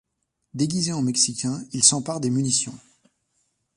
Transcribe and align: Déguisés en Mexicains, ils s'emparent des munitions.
Déguisés 0.55 0.93
en 0.93 1.03
Mexicains, 1.03 1.63
ils 1.73 1.83
s'emparent 1.83 2.19
des 2.21 2.31
munitions. 2.31 2.73